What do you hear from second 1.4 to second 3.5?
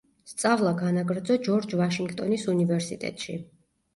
ჯორჯ ვაშინგტონის უნივერსიტეტში.